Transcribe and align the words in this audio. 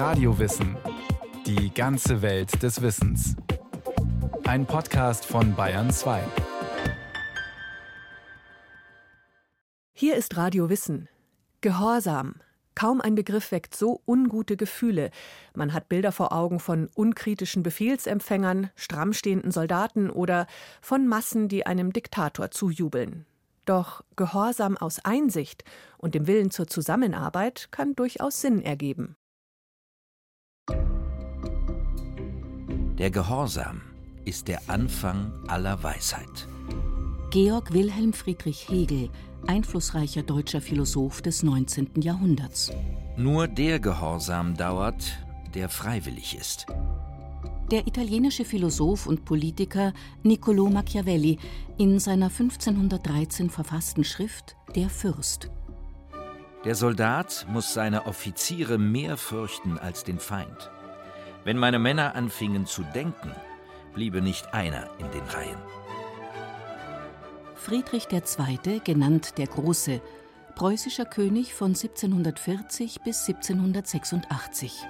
Radiowissen. 0.00 0.78
Die 1.44 1.74
ganze 1.74 2.22
Welt 2.22 2.62
des 2.62 2.80
Wissens. 2.80 3.36
Ein 4.44 4.64
Podcast 4.64 5.26
von 5.26 5.54
Bayern 5.54 5.90
2. 5.90 6.22
Hier 9.92 10.16
ist 10.16 10.38
Radio 10.38 10.70
Wissen. 10.70 11.10
Gehorsam. 11.60 12.36
Kaum 12.74 13.02
ein 13.02 13.14
Begriff 13.14 13.52
weckt 13.52 13.76
so 13.76 14.00
ungute 14.06 14.56
Gefühle. 14.56 15.10
Man 15.54 15.74
hat 15.74 15.90
Bilder 15.90 16.12
vor 16.12 16.32
Augen 16.32 16.60
von 16.60 16.88
unkritischen 16.94 17.62
Befehlsempfängern, 17.62 18.70
strammstehenden 18.76 19.50
Soldaten 19.50 20.08
oder 20.08 20.46
von 20.80 21.06
Massen, 21.08 21.48
die 21.48 21.66
einem 21.66 21.92
Diktator 21.92 22.50
zujubeln. 22.50 23.26
Doch 23.66 24.02
Gehorsam 24.16 24.78
aus 24.78 25.04
Einsicht 25.04 25.62
und 25.98 26.14
dem 26.14 26.26
Willen 26.26 26.50
zur 26.50 26.68
Zusammenarbeit 26.68 27.68
kann 27.70 27.94
durchaus 27.94 28.40
Sinn 28.40 28.62
ergeben. 28.62 29.16
Der 32.98 33.10
Gehorsam 33.10 33.80
ist 34.24 34.48
der 34.48 34.60
Anfang 34.68 35.32
aller 35.48 35.82
Weisheit. 35.82 36.46
Georg 37.30 37.72
Wilhelm 37.72 38.12
Friedrich 38.12 38.68
Hegel, 38.68 39.08
einflussreicher 39.46 40.22
deutscher 40.22 40.60
Philosoph 40.60 41.22
des 41.22 41.42
19. 41.42 42.02
Jahrhunderts. 42.02 42.72
Nur 43.16 43.48
der 43.48 43.80
Gehorsam 43.80 44.56
dauert, 44.56 45.18
der 45.54 45.68
freiwillig 45.68 46.36
ist. 46.36 46.66
Der 47.70 47.86
italienische 47.86 48.44
Philosoph 48.44 49.06
und 49.06 49.24
Politiker 49.24 49.92
Niccolò 50.24 50.70
Machiavelli 50.70 51.38
in 51.78 52.00
seiner 52.00 52.26
1513 52.26 53.48
verfassten 53.48 54.02
Schrift 54.02 54.56
Der 54.74 54.90
Fürst. 54.90 55.50
Der 56.64 56.74
Soldat 56.74 57.46
muss 57.48 57.72
seine 57.72 58.04
Offiziere 58.04 58.76
mehr 58.76 59.16
fürchten 59.16 59.78
als 59.78 60.04
den 60.04 60.18
Feind. 60.18 60.70
Wenn 61.42 61.56
meine 61.56 61.78
Männer 61.78 62.14
anfingen 62.14 62.66
zu 62.66 62.82
denken, 62.82 63.34
bliebe 63.94 64.20
nicht 64.20 64.52
einer 64.52 64.90
in 64.98 65.10
den 65.10 65.22
Reihen. 65.22 65.56
Friedrich 67.54 68.08
II., 68.12 68.80
genannt 68.84 69.38
der 69.38 69.46
Große, 69.46 70.02
preußischer 70.54 71.06
König 71.06 71.54
von 71.54 71.68
1740 71.68 73.00
bis 73.04 73.26
1786. 73.26 74.86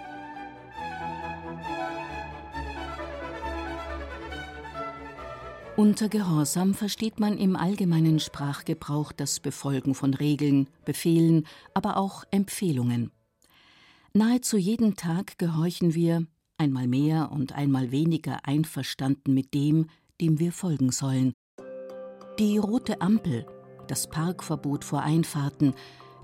Unter 5.81 6.11
Gehorsam 6.11 6.75
versteht 6.75 7.21
man 7.21 7.39
im 7.39 7.57
allgemeinen 7.57 8.21
Sprachgebrauch 8.21 9.13
das 9.13 9.41
Befolgen 9.41 9.95
von 9.95 10.13
Regeln, 10.13 10.69
Befehlen, 10.85 11.47
aber 11.73 11.97
auch 11.97 12.25
Empfehlungen. 12.31 13.11
Nahezu 14.13 14.59
jeden 14.59 14.95
Tag 14.95 15.39
gehorchen 15.39 15.95
wir, 15.95 16.27
einmal 16.59 16.87
mehr 16.87 17.33
und 17.33 17.53
einmal 17.53 17.93
weniger 17.93 18.47
einverstanden 18.47 19.33
mit 19.33 19.55
dem, 19.55 19.87
dem 20.21 20.39
wir 20.39 20.53
folgen 20.53 20.93
sollen. 20.93 21.33
Die 22.39 22.59
rote 22.59 23.01
Ampel, 23.01 23.47
das 23.89 24.07
Parkverbot 24.07 24.85
vor 24.85 25.01
Einfahrten, 25.01 25.73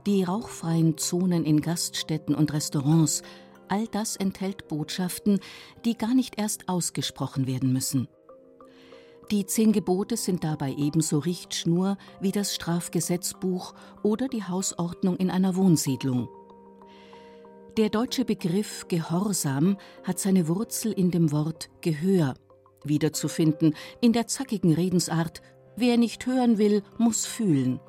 die 0.06 0.22
rauchfreien 0.22 0.98
Zonen 0.98 1.46
in 1.46 1.62
Gaststätten 1.62 2.34
und 2.34 2.52
Restaurants, 2.52 3.22
all 3.68 3.86
das 3.86 4.16
enthält 4.16 4.68
Botschaften, 4.68 5.40
die 5.86 5.96
gar 5.96 6.12
nicht 6.12 6.38
erst 6.38 6.68
ausgesprochen 6.68 7.46
werden 7.46 7.72
müssen. 7.72 8.06
Die 9.32 9.44
zehn 9.44 9.72
Gebote 9.72 10.16
sind 10.16 10.44
dabei 10.44 10.72
ebenso 10.78 11.18
Richtschnur 11.18 11.98
wie 12.20 12.30
das 12.30 12.54
Strafgesetzbuch 12.54 13.74
oder 14.04 14.28
die 14.28 14.44
Hausordnung 14.44 15.16
in 15.16 15.30
einer 15.30 15.56
Wohnsiedlung. 15.56 16.28
Der 17.76 17.90
deutsche 17.90 18.24
Begriff 18.24 18.86
Gehorsam 18.86 19.78
hat 20.04 20.20
seine 20.20 20.46
Wurzel 20.46 20.92
in 20.92 21.10
dem 21.10 21.32
Wort 21.32 21.70
Gehör, 21.80 22.34
wiederzufinden 22.84 23.74
in 24.00 24.12
der 24.12 24.28
zackigen 24.28 24.72
Redensart 24.72 25.42
Wer 25.74 25.98
nicht 25.98 26.24
hören 26.24 26.56
will, 26.56 26.82
muss 26.96 27.26
fühlen. 27.26 27.80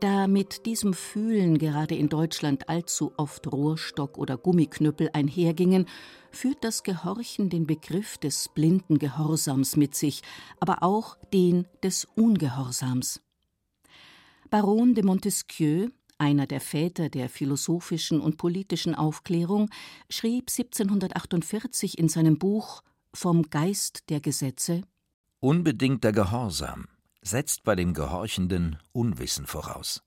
Da 0.00 0.28
mit 0.28 0.64
diesem 0.64 0.94
Fühlen 0.94 1.58
gerade 1.58 1.96
in 1.96 2.08
Deutschland 2.08 2.68
allzu 2.68 3.12
oft 3.16 3.50
Rohrstock 3.50 4.16
oder 4.16 4.36
Gummiknüppel 4.36 5.10
einhergingen, 5.12 5.86
führt 6.30 6.62
das 6.62 6.84
Gehorchen 6.84 7.50
den 7.50 7.66
Begriff 7.66 8.16
des 8.16 8.48
blinden 8.48 8.98
Gehorsams 8.98 9.76
mit 9.76 9.96
sich, 9.96 10.22
aber 10.60 10.84
auch 10.84 11.16
den 11.32 11.66
des 11.82 12.06
Ungehorsams. 12.14 13.20
Baron 14.50 14.94
de 14.94 15.04
Montesquieu 15.04 15.88
einer 16.18 16.46
der 16.46 16.60
Väter 16.60 17.08
der 17.08 17.28
philosophischen 17.28 18.20
und 18.20 18.36
politischen 18.36 18.94
Aufklärung, 18.94 19.70
schrieb 20.10 20.48
1748 20.50 21.98
in 21.98 22.08
seinem 22.08 22.38
Buch 22.38 22.82
Vom 23.14 23.50
Geist 23.50 24.10
der 24.10 24.20
Gesetze 24.20 24.82
Unbedingter 25.40 26.12
Gehorsam 26.12 26.88
setzt 27.28 27.64
bei 27.64 27.74
dem 27.74 27.94
Gehorchenden 27.94 28.78
Unwissen 28.92 29.46
voraus. 29.46 30.02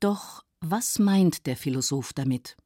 Doch 0.00 0.42
was 0.60 0.98
meint 0.98 1.46
der 1.46 1.56
Philosoph 1.56 2.12
damit? 2.12 2.56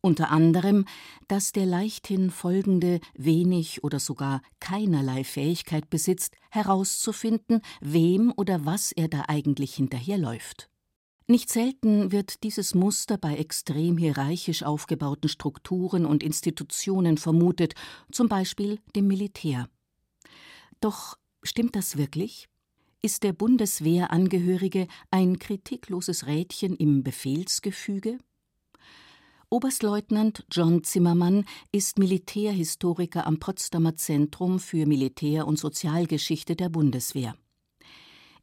Unter 0.00 0.30
anderem, 0.30 0.84
dass 1.28 1.52
der 1.52 1.64
leichthin 1.64 2.30
folgende 2.30 2.98
wenig 3.14 3.84
oder 3.84 4.00
sogar 4.00 4.42
keinerlei 4.58 5.22
Fähigkeit 5.22 5.90
besitzt, 5.90 6.34
herauszufinden, 6.50 7.60
wem 7.80 8.32
oder 8.36 8.66
was 8.66 8.90
er 8.90 9.06
da 9.08 9.26
eigentlich 9.28 9.74
hinterherläuft. 9.74 10.68
Nicht 11.28 11.50
selten 11.50 12.10
wird 12.10 12.42
dieses 12.42 12.74
Muster 12.74 13.16
bei 13.16 13.36
extrem 13.36 13.96
hierarchisch 13.96 14.64
aufgebauten 14.64 15.28
Strukturen 15.28 16.04
und 16.04 16.22
Institutionen 16.24 17.16
vermutet, 17.16 17.74
zum 18.10 18.28
Beispiel 18.28 18.80
dem 18.96 19.06
Militär. 19.06 19.68
Doch 20.80 21.16
stimmt 21.44 21.76
das 21.76 21.96
wirklich? 21.96 22.48
Ist 23.04 23.24
der 23.24 23.32
Bundeswehrangehörige 23.32 24.86
ein 25.10 25.40
kritikloses 25.40 26.28
Rädchen 26.28 26.76
im 26.76 27.02
Befehlsgefüge? 27.02 28.18
Oberstleutnant 29.50 30.46
John 30.52 30.84
Zimmermann 30.84 31.44
ist 31.72 31.98
Militärhistoriker 31.98 33.26
am 33.26 33.40
Potsdamer 33.40 33.96
Zentrum 33.96 34.60
für 34.60 34.86
Militär- 34.86 35.48
und 35.48 35.58
Sozialgeschichte 35.58 36.54
der 36.54 36.68
Bundeswehr. 36.68 37.34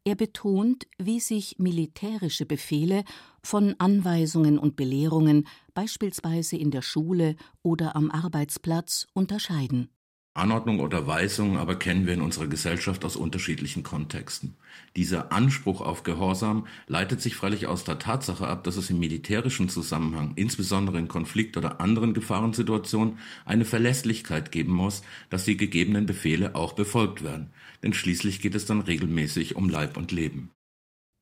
Er 0.03 0.15
betont, 0.15 0.87
wie 0.97 1.21
sich 1.21 1.57
militärische 1.57 2.45
Befehle 2.45 3.05
von 3.41 3.75
Anweisungen 3.77 4.59
und 4.59 4.75
Belehrungen 4.75 5.47
beispielsweise 5.73 6.57
in 6.57 6.69
der 6.69 6.81
Schule 6.81 7.37
oder 7.63 7.95
am 7.95 8.11
Arbeitsplatz 8.11 9.07
unterscheiden 9.13 9.89
Anordnung 10.33 10.79
oder 10.79 11.07
Weisung 11.07 11.57
aber 11.57 11.75
kennen 11.75 12.05
wir 12.05 12.13
in 12.13 12.21
unserer 12.21 12.47
Gesellschaft 12.47 13.03
aus 13.03 13.15
unterschiedlichen 13.15 13.83
Kontexten. 13.83 14.55
Dieser 14.95 15.31
Anspruch 15.31 15.81
auf 15.81 16.03
Gehorsam 16.03 16.67
leitet 16.87 17.21
sich 17.21 17.35
freilich 17.35 17.67
aus 17.67 17.83
der 17.83 17.99
Tatsache 17.99 18.47
ab, 18.47 18.63
dass 18.63 18.77
es 18.77 18.89
im 18.89 18.99
militärischen 18.99 19.69
Zusammenhang, 19.69 20.33
insbesondere 20.35 20.99
in 20.99 21.07
Konflikt- 21.07 21.57
oder 21.57 21.81
anderen 21.81 22.13
Gefahrensituationen, 22.13 23.17
eine 23.45 23.65
Verlässlichkeit 23.65 24.51
geben 24.51 24.73
muss, 24.73 25.01
dass 25.29 25.45
die 25.45 25.57
gegebenen 25.57 26.05
Befehle 26.05 26.55
auch 26.55 26.73
befolgt 26.73 27.23
werden. 27.23 27.51
Denn 27.83 27.93
schließlich 27.93 28.41
geht 28.41 28.55
es 28.55 28.65
dann 28.65 28.81
regelmäßig 28.81 29.55
um 29.55 29.69
Leib 29.69 29.97
und 29.97 30.11
Leben. 30.11 30.51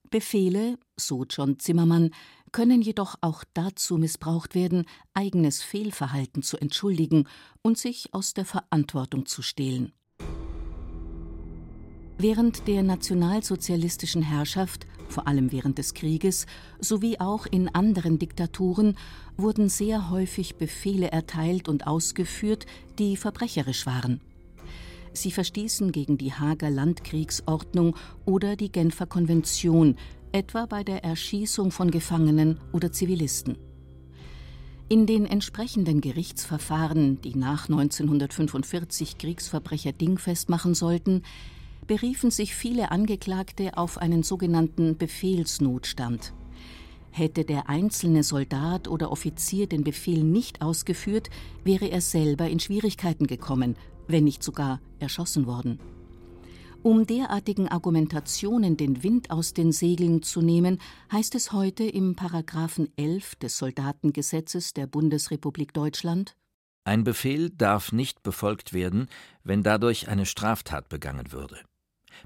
Befehle, 0.10 0.78
so 0.96 1.26
John 1.30 1.60
Zimmermann, 1.60 2.12
können 2.52 2.82
jedoch 2.82 3.16
auch 3.22 3.44
dazu 3.54 3.98
missbraucht 3.98 4.56
werden, 4.56 4.86
eigenes 5.14 5.62
Fehlverhalten 5.62 6.44
zu 6.44 6.58
entschuldigen 6.58 7.28
und 7.62 7.78
sich 7.78 8.14
aus 8.14 8.34
der 8.34 8.46
Verantwortung 8.46 9.26
zu 9.26 9.42
stehlen. 9.42 9.92
Während 12.20 12.68
der 12.68 12.82
nationalsozialistischen 12.82 14.24
Herrschaft, 14.24 14.88
vor 15.08 15.28
allem 15.28 15.52
während 15.52 15.78
des 15.78 15.94
Krieges, 15.94 16.48
sowie 16.80 17.20
auch 17.20 17.46
in 17.46 17.70
anderen 17.70 18.18
Diktaturen 18.18 18.98
wurden 19.38 19.70
sehr 19.70 20.10
häufig 20.10 20.56
Befehle 20.56 21.12
erteilt 21.12 21.70
und 21.70 21.86
ausgeführt, 21.86 22.66
die 22.98 23.18
verbrecherisch 23.18 23.86
waren. 23.86 24.20
Sie 25.14 25.32
verstießen 25.32 25.92
gegen 25.92 26.18
die 26.18 26.34
Hager 26.34 26.70
Landkriegsordnung 26.70 27.96
oder 28.26 28.56
die 28.56 28.72
Genfer 28.72 29.06
Konvention, 29.06 29.96
etwa 30.32 30.66
bei 30.66 30.84
der 30.84 31.04
Erschießung 31.04 31.72
von 31.72 31.92
Gefangenen 31.92 32.60
oder 32.72 32.92
Zivilisten. 32.92 33.58
In 34.90 35.06
den 35.06 35.26
entsprechenden 35.26 36.00
Gerichtsverfahren, 36.00 37.20
die 37.22 37.36
nach 37.36 37.68
1945 37.68 39.18
Kriegsverbrecher 39.18 39.92
dingfest 39.92 40.48
machen 40.48 40.74
sollten, 40.76 41.24
beriefen 41.88 42.32
sich 42.32 42.56
viele 42.56 42.92
Angeklagte 42.92 43.78
auf 43.78 43.98
einen 43.98 44.24
sogenannten 44.24 44.98
Befehlsnotstand. 44.98 46.34
Hätte 47.12 47.44
der 47.44 47.70
einzelne 47.70 48.24
Soldat 48.24 48.88
oder 48.88 49.12
Offizier 49.12 49.68
den 49.68 49.84
Befehl 49.84 50.24
nicht 50.24 50.62
ausgeführt, 50.62 51.30
wäre 51.64 51.88
er 51.88 52.02
selber 52.02 52.48
in 52.48 52.60
Schwierigkeiten 52.60 53.28
gekommen, 53.28 53.76
wenn 54.08 54.24
nicht 54.24 54.44
sogar 54.44 54.80
erschossen 55.00 55.48
worden. 55.48 55.80
Um 56.84 57.06
derartigen 57.06 57.68
Argumentationen 57.68 58.78
den 58.78 59.04
Wind 59.04 59.32
aus 59.32 59.54
den 59.54 59.72
Segeln 59.72 60.22
zu 60.22 60.42
nehmen, 60.42 60.80
heißt 61.12 61.36
es 61.36 61.52
heute 61.52 61.84
im 61.84 62.16
Paragraphen 62.16 62.90
11 62.98 63.36
des 63.36 63.58
Soldatengesetzes 63.58 64.74
der 64.74 64.88
Bundesrepublik 64.88 65.74
Deutschland 65.74 66.36
Ein 66.86 67.04
Befehl 67.04 67.50
darf 67.50 67.92
nicht 67.92 68.24
befolgt 68.24 68.74
werden, 68.74 69.08
wenn 69.44 69.64
dadurch 69.64 70.08
eine 70.08 70.26
Straftat 70.26 70.88
begangen 70.88 71.32
würde. 71.32 71.60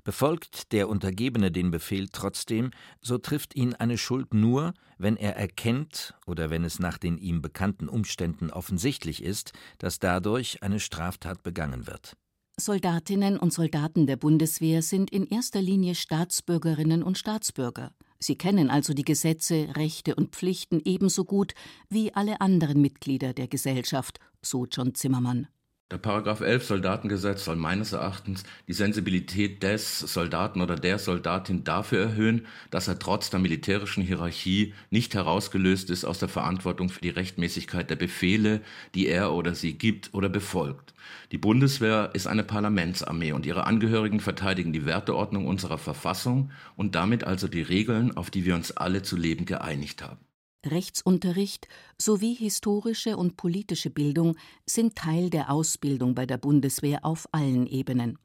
Befolgt 0.03 0.71
der 0.71 0.89
Untergebene 0.89 1.51
den 1.51 1.71
Befehl 1.71 2.07
trotzdem, 2.12 2.71
so 3.01 3.18
trifft 3.18 3.56
ihn 3.56 3.74
eine 3.75 3.97
Schuld 3.97 4.33
nur, 4.33 4.74
wenn 4.97 5.18
er 5.18 5.36
erkennt 5.36 6.13
oder 6.25 6.50
wenn 6.50 6.63
es 6.63 6.80
nach 6.80 6.97
den 6.97 7.18
ihm 7.18 7.42
bekannten 7.42 7.89
Umständen 7.89 8.51
offensichtlich 8.51 9.24
ist, 9.24 9.54
dass 9.80 10.00
dadurch 10.00 10.62
eine 10.63 10.80
Straftat 10.80 11.44
begangen 11.44 11.88
wird. 11.88 12.15
Soldatinnen 12.59 13.38
und 13.38 13.53
Soldaten 13.53 14.07
der 14.07 14.18
Bundeswehr 14.18 14.81
sind 14.81 15.09
in 15.09 15.25
erster 15.25 15.62
Linie 15.62 15.95
Staatsbürgerinnen 15.95 17.03
und 17.03 17.18
Staatsbürger. 17.18 17.94
Sie 18.19 18.36
kennen 18.36 18.69
also 18.69 18.94
die 18.94 19.03
Gesetze, 19.03 19.69
Rechte 19.75 20.15
und 20.15 20.36
Pflichten 20.36 20.80
ebenso 20.86 21.25
gut 21.25 21.53
wie 21.89 22.13
alle 22.13 22.39
anderen 22.39 22.80
Mitglieder 22.80 23.33
der 23.33 23.48
Gesellschaft, 23.48 24.19
so 24.42 24.65
John 24.65 24.94
Zimmermann. 24.94 25.48
Der 25.92 25.98
Paragraph 25.98 26.40
11 26.40 26.64
Soldatengesetz 26.64 27.44
soll 27.44 27.58
meines 27.58 27.92
Erachtens 27.92 28.46
die 28.66 28.72
Sensibilität 28.72 29.62
des 29.62 30.00
Soldaten 30.00 30.62
oder 30.62 30.78
der 30.78 30.98
Soldatin 30.98 31.66
dafür 31.66 32.00
erhöhen, 32.00 32.48
dass 32.70 32.88
er 32.88 32.98
trotz 32.98 33.30
der 33.30 33.42
militärischen 33.42 34.02
Hierarchie 34.02 34.74
nicht 34.90 35.14
herausgelöst 35.16 35.90
ist 35.90 36.06
aus 36.06 36.20
der 36.20 36.30
Verantwortung 36.30 36.88
für 36.88 37.02
die 37.02 37.10
Rechtmäßigkeit 37.10 37.90
der 37.90 37.98
Befehle, 37.98 38.62
die 38.96 39.08
er 39.08 39.34
oder 39.34 39.54
sie 39.54 39.74
gibt 39.74 40.14
oder 40.14 40.30
befolgt. 40.30 40.94
Die 41.34 41.38
Bundeswehr 41.38 42.12
ist 42.14 42.26
eine 42.26 42.46
Parlamentsarmee 42.46 43.34
und 43.34 43.46
ihre 43.46 43.66
Angehörigen 43.66 44.22
verteidigen 44.22 44.72
die 44.72 44.86
Werteordnung 44.86 45.46
unserer 45.46 45.78
Verfassung 45.78 46.52
und 46.78 46.96
damit 46.96 47.26
also 47.26 47.50
die 47.50 47.64
Regeln, 47.64 48.16
auf 48.16 48.32
die 48.32 48.46
wir 48.46 48.56
uns 48.56 48.72
alle 48.72 49.02
zu 49.02 49.18
leben 49.18 49.44
geeinigt 49.46 50.02
haben. 50.02 50.31
Rechtsunterricht 50.66 51.68
sowie 51.98 52.34
historische 52.34 53.18
und 53.18 53.38
politische 53.38 53.90
Bildung 53.90 54.38
sind 54.66 54.96
Teil 54.96 55.30
der 55.30 55.52
Ausbildung 55.52 56.16
bei 56.16 56.25
der 56.25 56.38
Bundeswehr 56.38 57.06
auf 57.06 57.28
allen 57.31 57.68
Ebenen. 57.68 58.18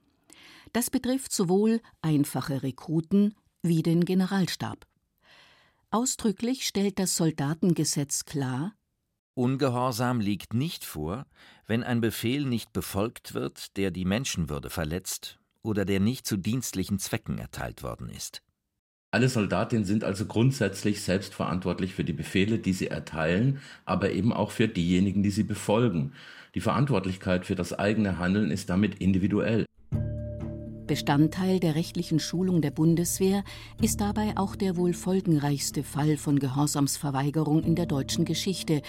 Das 0.73 0.91
betrifft 0.91 1.33
sowohl 1.33 1.81
einfache 2.03 2.63
Rekruten 2.63 3.35
wie 3.63 3.83
den 3.83 4.05
Generalstab. 4.05 4.87
Ausdrücklich 5.91 6.67
stellt 6.67 6.99
das 6.99 7.17
Soldatengesetz 7.17 8.25
klar, 8.25 8.75
Ungehorsam 9.37 10.19
liegt 10.19 10.55
nicht 10.55 10.87
vor, 10.87 11.27
wenn 11.67 11.83
ein 11.83 12.01
Befehl 12.01 12.47
nicht 12.47 12.73
befolgt 12.73 13.35
wird, 13.35 13.77
der 13.77 13.91
die 13.91 14.07
Menschenwürde 14.07 14.71
verletzt 14.71 15.39
oder 15.63 15.85
der 15.85 16.01
nicht 16.01 16.27
zu 16.27 16.39
dienstlichen 16.39 16.99
Zwecken 16.99 17.37
erteilt 17.37 17.83
worden 17.83 18.09
ist. 18.09 18.43
Alle 19.17 19.31
Soldatinnen 19.31 19.87
sind 19.87 20.05
also 20.05 20.27
grundsätzlich 20.27 21.01
selbstverantwortlich 21.01 21.95
für 21.95 22.05
die 22.05 22.13
Befehle, 22.13 22.59
die 22.59 22.75
sie 22.75 22.89
erteilen, 22.89 23.61
aber 23.87 24.11
eben 24.11 24.31
auch 24.31 24.51
für 24.51 24.69
diejenigen, 24.69 25.23
die 25.23 25.31
sie 25.31 25.45
befolgen. 25.45 26.13
Die 26.55 26.61
Verantwortlichkeit 26.61 27.47
für 27.47 27.55
das 27.55 27.73
eigene 27.73 28.19
Handeln 28.19 28.51
ist 28.51 28.69
damit 28.69 28.97
individuell. 28.97 29.65
Bestandteil 30.87 31.61
der 31.61 31.77
rechtlichen 31.77 32.21
Schulung 32.21 32.61
der 32.61 32.73
Bundeswehr 32.73 33.43
ist 33.81 34.03
dabei 34.03 34.35
auch 34.37 34.55
der 34.55 34.77
wohl 34.77 34.93
folgenreichste 34.93 35.83
Fall 35.83 36.19
von 36.19 36.39
Gehorsamsverweigerung 36.39 37.63
in 37.63 37.75
der 37.75 37.87
deutschen 37.87 38.27
Geschichte, 38.27 38.83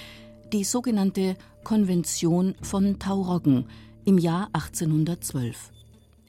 die 0.51 0.65
sogenannte 0.65 1.37
Konvention 1.63 2.55
von 2.61 2.99
Tauroggen 2.99 3.69
im 4.03 4.17
Jahr 4.17 4.49
1812. 4.51 5.71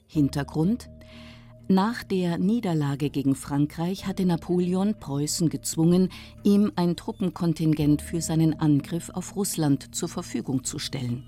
Hintergrund 0.07 0.89
nach 1.71 2.03
der 2.03 2.39
Niederlage 2.39 3.11
gegen 3.11 3.35
Frankreich 3.35 4.07
hatte 4.07 4.25
Napoleon 4.25 4.99
Preußen 4.99 5.49
gezwungen, 5.49 6.09
ihm 6.43 6.71
ein 6.75 6.95
Truppenkontingent 6.95 8.01
für 8.01 8.21
seinen 8.21 8.59
Angriff 8.59 9.11
auf 9.11 9.35
Russland 9.35 9.93
zur 9.93 10.09
Verfügung 10.09 10.63
zu 10.63 10.79
stellen. 10.79 11.23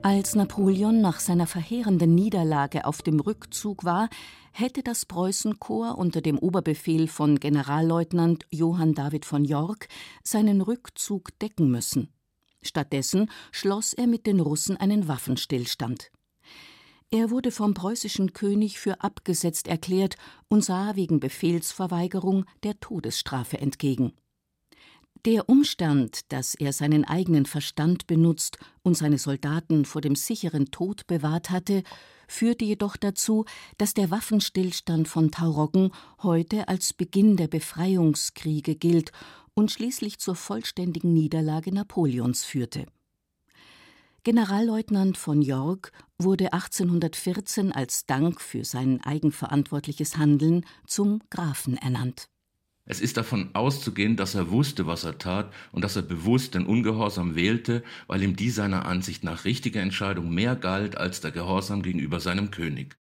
Als 0.00 0.36
Napoleon 0.36 1.00
nach 1.00 1.18
seiner 1.18 1.48
verheerenden 1.48 2.14
Niederlage 2.14 2.86
auf 2.86 3.02
dem 3.02 3.18
Rückzug 3.18 3.84
war, 3.84 4.08
hätte 4.52 4.84
das 4.84 5.06
Preußenkorps 5.06 5.98
unter 5.98 6.20
dem 6.20 6.38
Oberbefehl 6.38 7.08
von 7.08 7.40
Generalleutnant 7.40 8.46
Johann 8.50 8.94
David 8.94 9.24
von 9.24 9.44
York 9.44 9.88
seinen 10.22 10.60
Rückzug 10.60 11.36
decken 11.40 11.68
müssen. 11.68 12.12
Stattdessen 12.62 13.28
schloss 13.50 13.92
er 13.92 14.06
mit 14.06 14.26
den 14.28 14.38
Russen 14.38 14.76
einen 14.76 15.08
Waffenstillstand. 15.08 16.12
Er 17.14 17.30
wurde 17.30 17.50
vom 17.50 17.74
preußischen 17.74 18.32
König 18.32 18.80
für 18.80 19.02
abgesetzt 19.02 19.68
erklärt 19.68 20.16
und 20.48 20.64
sah 20.64 20.96
wegen 20.96 21.20
Befehlsverweigerung 21.20 22.46
der 22.62 22.80
Todesstrafe 22.80 23.58
entgegen. 23.58 24.14
Der 25.26 25.46
Umstand, 25.50 26.32
dass 26.32 26.54
er 26.54 26.72
seinen 26.72 27.04
eigenen 27.04 27.44
Verstand 27.44 28.06
benutzt 28.06 28.56
und 28.82 28.96
seine 28.96 29.18
Soldaten 29.18 29.84
vor 29.84 30.00
dem 30.00 30.16
sicheren 30.16 30.70
Tod 30.70 31.06
bewahrt 31.06 31.50
hatte, 31.50 31.82
führte 32.28 32.64
jedoch 32.64 32.96
dazu, 32.96 33.44
dass 33.76 33.92
der 33.92 34.10
Waffenstillstand 34.10 35.06
von 35.06 35.30
Tauroggen 35.30 35.90
heute 36.22 36.66
als 36.66 36.94
Beginn 36.94 37.36
der 37.36 37.46
Befreiungskriege 37.46 38.74
gilt 38.74 39.12
und 39.52 39.70
schließlich 39.70 40.18
zur 40.18 40.34
vollständigen 40.34 41.12
Niederlage 41.12 41.74
Napoleons 41.74 42.42
führte. 42.42 42.86
Generalleutnant 44.24 45.18
von 45.18 45.42
York 45.42 45.90
wurde 46.16 46.52
1814 46.52 47.72
als 47.72 48.06
Dank 48.06 48.40
für 48.40 48.64
sein 48.64 49.00
eigenverantwortliches 49.02 50.16
Handeln 50.16 50.64
zum 50.86 51.20
Grafen 51.28 51.76
ernannt. 51.76 52.28
Es 52.84 53.00
ist 53.00 53.16
davon 53.16 53.50
auszugehen, 53.54 54.16
dass 54.16 54.36
er 54.36 54.52
wusste, 54.52 54.86
was 54.86 55.02
er 55.02 55.18
tat 55.18 55.52
und 55.72 55.82
dass 55.82 55.96
er 55.96 56.02
bewusst 56.02 56.54
den 56.54 56.66
Ungehorsam 56.66 57.34
wählte, 57.34 57.82
weil 58.06 58.22
ihm 58.22 58.36
die 58.36 58.50
seiner 58.50 58.86
Ansicht 58.86 59.24
nach 59.24 59.44
richtige 59.44 59.80
Entscheidung 59.80 60.30
mehr 60.30 60.54
galt 60.54 60.96
als 60.96 61.20
der 61.20 61.32
Gehorsam 61.32 61.82
gegenüber 61.82 62.20
seinem 62.20 62.52
König. 62.52 62.96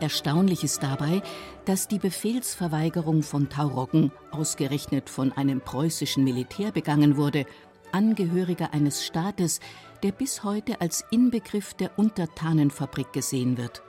Erstaunlich 0.00 0.62
ist 0.62 0.82
dabei, 0.82 1.22
dass 1.64 1.88
die 1.88 1.98
Befehlsverweigerung 1.98 3.22
von 3.22 3.48
Tauroggen 3.48 4.12
ausgerechnet 4.30 5.08
von 5.08 5.32
einem 5.32 5.62
preußischen 5.62 6.22
Militär 6.22 6.70
begangen 6.70 7.16
wurde, 7.16 7.46
Angehöriger 7.92 8.72
eines 8.72 9.04
Staates, 9.04 9.60
der 10.02 10.12
bis 10.12 10.44
heute 10.44 10.80
als 10.80 11.04
Inbegriff 11.10 11.74
der 11.74 11.98
Untertanenfabrik 11.98 13.12
gesehen 13.12 13.56
wird. 13.56 13.82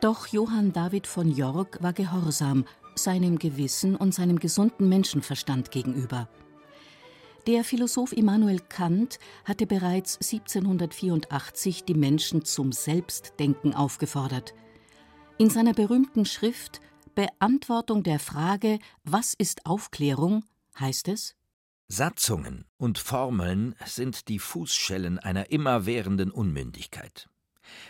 Doch 0.00 0.26
Johann 0.26 0.72
David 0.72 1.06
von 1.06 1.30
York 1.30 1.82
war 1.82 1.92
gehorsam 1.92 2.64
seinem 2.94 3.38
Gewissen 3.38 3.96
und 3.96 4.14
seinem 4.14 4.38
gesunden 4.38 4.88
Menschenverstand 4.88 5.70
gegenüber. 5.70 6.28
Der 7.46 7.62
Philosoph 7.62 8.12
Immanuel 8.12 8.58
Kant 8.58 9.20
hatte 9.44 9.66
bereits 9.66 10.16
1784 10.16 11.84
die 11.84 11.94
Menschen 11.94 12.44
zum 12.44 12.72
Selbstdenken 12.72 13.72
aufgefordert. 13.72 14.52
In 15.38 15.48
seiner 15.48 15.72
berühmten 15.72 16.24
Schrift 16.24 16.80
Beantwortung 17.14 18.02
der 18.02 18.18
Frage 18.18 18.80
Was 19.04 19.32
ist 19.32 19.64
Aufklärung 19.64 20.44
heißt 20.78 21.08
es 21.08 21.35
Satzungen 21.88 22.64
und 22.78 22.98
Formeln 22.98 23.76
sind 23.84 24.26
die 24.28 24.40
Fußschellen 24.40 25.20
einer 25.20 25.50
immerwährenden 25.50 26.32
Unmündigkeit. 26.32 27.28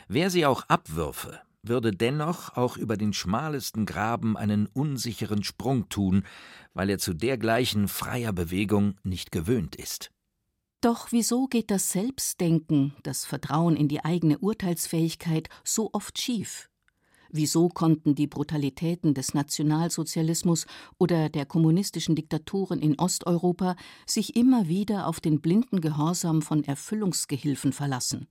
Wer 0.07 0.31
sie 0.31 0.45
auch 0.45 0.63
abwürfe, 0.69 1.41
würde 1.63 1.93
dennoch 1.93 2.57
auch 2.57 2.77
über 2.77 2.99
den 2.99 3.15
schmalesten 3.15 3.87
Graben 3.87 4.37
einen 4.37 4.67
unsicheren 4.67 5.43
Sprung 5.43 5.89
tun, 5.89 6.25
weil 6.75 6.91
er 6.91 6.99
zu 6.99 7.15
dergleichen 7.15 7.89
freier 7.89 8.35
Bewegung 8.35 8.97
nicht 9.03 9.33
gewöhnt 9.33 9.77
ist. 9.77 10.11
Doch 10.83 11.11
wieso 11.11 11.47
geht 11.47 11.71
das 11.71 11.91
Selbstdenken, 11.91 12.95
das 13.03 13.25
Vertrauen 13.25 13.77
in 13.77 13.89
die 13.89 14.05
eigene 14.05 14.39
Urteilsfähigkeit 14.39 15.49
so 15.65 15.91
oft 15.95 16.19
schief? 16.21 16.69
Wieso 17.37 17.69
konnten 17.69 18.15
die 18.15 18.27
Brutalitäten 18.27 19.13
des 19.13 19.35
Nationalsozialismus 19.35 20.67
oder 20.97 21.29
der 21.29 21.45
kommunistischen 21.45 22.17
Diktaturen 22.17 22.81
in 22.81 22.99
Osteuropa 22.99 23.77
sich 24.07 24.37
immer 24.37 24.69
wieder 24.69 25.07
auf 25.07 25.21
den 25.21 25.43
blinden 25.43 25.83
Gehorsam 25.83 26.41
von 26.41 26.65
Erfüllungsgehilfen 26.65 27.75
verlassen? 27.75 28.27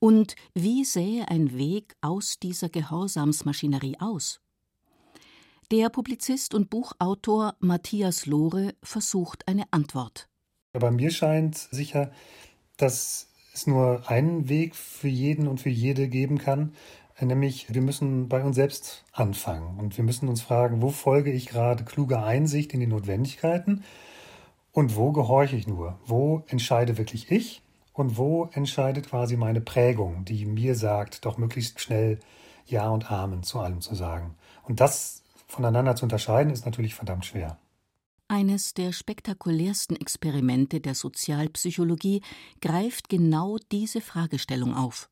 Und 0.00 0.34
wie 0.54 0.84
sähe 0.84 1.28
ein 1.28 1.56
Weg 1.56 1.94
aus 2.00 2.40
dieser 2.40 2.68
Gehorsamsmaschinerie 2.68 3.98
aus? 4.00 4.40
Der 5.70 5.88
Publizist 5.88 6.52
und 6.52 6.68
Buchautor 6.68 7.54
Matthias 7.60 8.26
Lohre 8.26 8.74
versucht 8.82 9.46
eine 9.46 9.66
Antwort. 9.70 10.28
Aber 10.72 10.90
mir 10.90 11.12
scheint 11.12 11.56
sicher, 11.56 12.10
dass 12.76 13.28
es 13.54 13.68
nur 13.68 14.10
einen 14.10 14.48
Weg 14.48 14.74
für 14.74 15.06
jeden 15.06 15.46
und 15.46 15.60
für 15.60 15.70
jede 15.70 16.08
geben 16.08 16.38
kann, 16.38 16.72
nämlich 17.26 17.72
wir 17.72 17.82
müssen 17.82 18.28
bei 18.28 18.42
uns 18.42 18.56
selbst 18.56 19.04
anfangen 19.12 19.78
und 19.78 19.96
wir 19.96 20.04
müssen 20.04 20.28
uns 20.28 20.42
fragen, 20.42 20.82
wo 20.82 20.90
folge 20.90 21.30
ich 21.32 21.46
gerade 21.46 21.84
kluger 21.84 22.24
Einsicht 22.24 22.72
in 22.72 22.80
die 22.80 22.86
Notwendigkeiten 22.86 23.84
und 24.72 24.96
wo 24.96 25.12
gehorche 25.12 25.56
ich 25.56 25.66
nur? 25.66 25.98
Wo 26.06 26.44
entscheide 26.48 26.98
wirklich 26.98 27.30
ich 27.30 27.62
und 27.92 28.16
wo 28.16 28.48
entscheidet 28.52 29.08
quasi 29.08 29.36
meine 29.36 29.60
Prägung, 29.60 30.24
die 30.24 30.46
mir 30.46 30.74
sagt, 30.74 31.24
doch 31.24 31.38
möglichst 31.38 31.80
schnell 31.80 32.18
Ja 32.66 32.88
und 32.88 33.10
Amen 33.10 33.42
zu 33.42 33.60
allem 33.60 33.80
zu 33.80 33.94
sagen. 33.94 34.36
Und 34.62 34.80
das 34.80 35.22
voneinander 35.46 35.96
zu 35.96 36.04
unterscheiden, 36.04 36.52
ist 36.52 36.64
natürlich 36.64 36.94
verdammt 36.94 37.26
schwer. 37.26 37.58
Eines 38.28 38.74
der 38.74 38.92
spektakulärsten 38.92 39.96
Experimente 39.96 40.80
der 40.80 40.94
Sozialpsychologie 40.94 42.22
greift 42.60 43.08
genau 43.08 43.58
diese 43.72 44.00
Fragestellung 44.00 44.76
auf. 44.76 45.10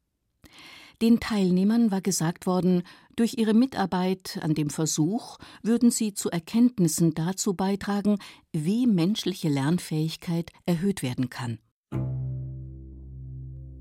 Den 1.00 1.20
Teilnehmern 1.20 1.92
war 1.92 2.00
gesagt 2.00 2.46
worden, 2.46 2.82
durch 3.14 3.34
ihre 3.38 3.54
Mitarbeit 3.54 4.40
an 4.42 4.54
dem 4.54 4.68
Versuch 4.68 5.38
würden 5.62 5.92
sie 5.92 6.12
zu 6.12 6.28
Erkenntnissen 6.28 7.14
dazu 7.14 7.54
beitragen, 7.54 8.18
wie 8.52 8.88
menschliche 8.88 9.48
Lernfähigkeit 9.48 10.50
erhöht 10.66 11.04
werden 11.04 11.30
kann. 11.30 11.60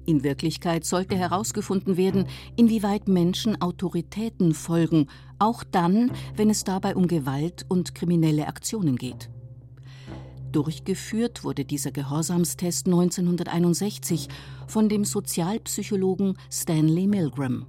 In 0.06 0.24
Wirklichkeit 0.24 0.86
sollte 0.86 1.18
herausgefunden 1.18 1.98
werden, 1.98 2.28
inwieweit 2.56 3.08
Menschen 3.08 3.62
Autoritäten 3.62 4.54
folgen, 4.54 5.08
auch 5.38 5.64
dann, 5.64 6.12
wenn 6.36 6.50
es 6.50 6.64
dabei 6.64 6.96
um 6.96 7.08
Gewalt 7.08 7.66
und 7.68 7.94
kriminelle 7.94 8.48
Aktionen 8.48 8.96
geht. 8.96 9.30
Durchgeführt 10.52 11.44
wurde 11.44 11.66
dieser 11.66 11.92
Gehorsamstest 11.92 12.88
1961 12.88 14.30
von 14.68 14.90
dem 14.90 15.04
Sozialpsychologen 15.04 16.38
Stanley 16.52 17.08
Milgram. 17.08 17.66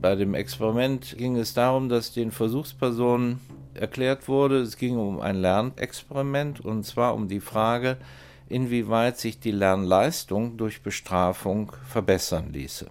Bei 0.00 0.14
dem 0.14 0.34
Experiment 0.34 1.16
ging 1.16 1.36
es 1.36 1.54
darum, 1.54 1.88
dass 1.88 2.12
den 2.12 2.30
Versuchspersonen 2.30 3.40
erklärt 3.74 4.28
wurde, 4.28 4.58
es 4.58 4.76
ging 4.76 4.96
um 4.96 5.20
ein 5.20 5.36
Lernexperiment 5.36 6.60
und 6.60 6.84
zwar 6.84 7.14
um 7.14 7.28
die 7.28 7.40
Frage, 7.40 7.96
inwieweit 8.48 9.18
sich 9.18 9.40
die 9.40 9.50
Lernleistung 9.50 10.56
durch 10.56 10.82
Bestrafung 10.82 11.72
verbessern 11.86 12.52
ließe. 12.52 12.90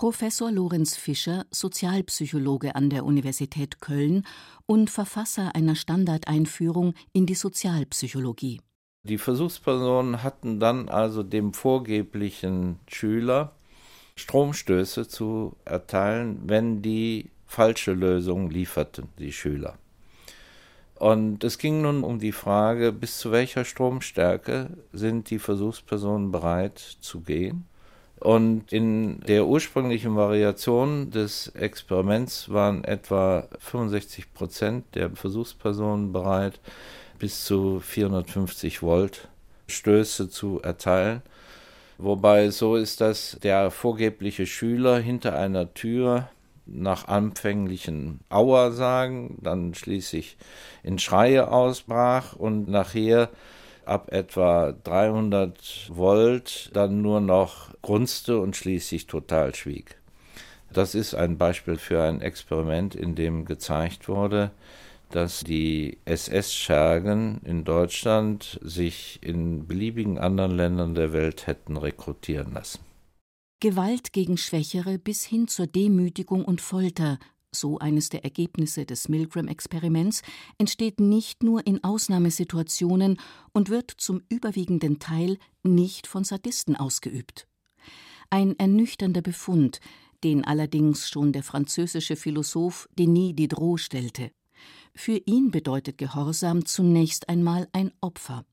Professor 0.00 0.50
Lorenz 0.50 0.96
Fischer, 0.96 1.44
Sozialpsychologe 1.50 2.74
an 2.74 2.88
der 2.88 3.04
Universität 3.04 3.82
Köln 3.82 4.26
und 4.64 4.88
Verfasser 4.88 5.54
einer 5.54 5.74
Standardeinführung 5.74 6.94
in 7.12 7.26
die 7.26 7.34
Sozialpsychologie. 7.34 8.62
Die 9.02 9.18
Versuchspersonen 9.18 10.22
hatten 10.22 10.58
dann 10.58 10.88
also 10.88 11.22
dem 11.22 11.52
vorgeblichen 11.52 12.78
Schüler 12.88 13.52
Stromstöße 14.16 15.06
zu 15.06 15.54
erteilen, 15.66 16.40
wenn 16.46 16.80
die 16.80 17.28
falsche 17.44 17.92
Lösung 17.92 18.48
lieferten, 18.48 19.10
die 19.18 19.32
Schüler. 19.32 19.76
Und 20.94 21.44
es 21.44 21.58
ging 21.58 21.82
nun 21.82 22.04
um 22.04 22.18
die 22.18 22.32
Frage, 22.32 22.92
bis 22.92 23.18
zu 23.18 23.32
welcher 23.32 23.66
Stromstärke 23.66 24.70
sind 24.94 25.28
die 25.28 25.38
Versuchspersonen 25.38 26.32
bereit 26.32 26.78
zu 26.78 27.20
gehen. 27.20 27.66
Und 28.20 28.70
in 28.70 29.20
der 29.20 29.46
ursprünglichen 29.46 30.14
Variation 30.14 31.10
des 31.10 31.48
Experiments 31.48 32.50
waren 32.50 32.84
etwa 32.84 33.48
65 33.58 34.34
Prozent 34.34 34.84
der 34.94 35.10
Versuchspersonen 35.10 36.12
bereit, 36.12 36.60
bis 37.18 37.44
zu 37.44 37.80
450 37.80 38.82
Volt 38.82 39.28
Stöße 39.68 40.28
zu 40.28 40.60
erteilen. 40.62 41.22
Wobei 41.96 42.50
so 42.50 42.76
ist, 42.76 43.00
dass 43.00 43.38
der 43.42 43.70
vorgebliche 43.70 44.46
Schüler 44.46 44.98
hinter 44.98 45.36
einer 45.38 45.72
Tür 45.72 46.28
nach 46.66 47.08
anfänglichen 47.08 48.20
Aua 48.28 48.70
sagen, 48.70 49.38
dann 49.42 49.74
schließlich 49.74 50.36
in 50.82 50.98
Schreie 50.98 51.50
ausbrach 51.50 52.34
und 52.34 52.68
nachher 52.68 53.30
ab 53.90 54.12
etwa 54.12 54.72
300 54.72 55.90
Volt 55.90 56.70
dann 56.72 57.02
nur 57.02 57.20
noch 57.20 57.74
grunzte 57.82 58.38
und 58.38 58.56
schließlich 58.56 59.06
total 59.06 59.54
schwieg. 59.54 59.96
Das 60.72 60.94
ist 60.94 61.14
ein 61.14 61.36
Beispiel 61.36 61.76
für 61.76 62.02
ein 62.02 62.20
Experiment, 62.20 62.94
in 62.94 63.16
dem 63.16 63.44
gezeigt 63.44 64.08
wurde, 64.08 64.52
dass 65.10 65.40
die 65.40 65.98
SS-Schergen 66.04 67.40
in 67.44 67.64
Deutschland 67.64 68.60
sich 68.62 69.18
in 69.22 69.66
beliebigen 69.66 70.18
anderen 70.18 70.52
Ländern 70.52 70.94
der 70.94 71.12
Welt 71.12 71.48
hätten 71.48 71.76
rekrutieren 71.76 72.52
lassen. 72.54 72.80
Gewalt 73.58 74.12
gegen 74.12 74.36
Schwächere 74.36 74.98
bis 74.98 75.24
hin 75.24 75.48
zur 75.48 75.66
Demütigung 75.66 76.44
und 76.44 76.60
Folter, 76.60 77.18
so 77.52 77.78
eines 77.78 78.08
der 78.08 78.24
Ergebnisse 78.24 78.86
des 78.86 79.08
Milgram-Experiments, 79.08 80.22
entsteht 80.58 81.00
nicht 81.00 81.42
nur 81.42 81.66
in 81.66 81.82
Ausnahmesituationen 81.82 83.18
und 83.52 83.68
wird 83.68 83.90
zum 83.96 84.22
überwiegenden 84.28 84.98
Teil 84.98 85.38
nicht 85.62 86.06
von 86.06 86.24
Sadisten 86.24 86.76
ausgeübt. 86.76 87.46
Ein 88.30 88.58
ernüchternder 88.58 89.22
Befund, 89.22 89.80
den 90.22 90.44
allerdings 90.44 91.08
schon 91.08 91.32
der 91.32 91.42
französische 91.42 92.16
Philosoph 92.16 92.88
Denis 92.98 93.34
Diderot 93.34 93.80
stellte. 93.80 94.30
Für 94.94 95.20
ihn 95.24 95.50
bedeutet 95.50 95.98
Gehorsam 95.98 96.64
zunächst 96.66 97.28
einmal 97.28 97.68
ein 97.72 97.92
Opfer. 98.00 98.44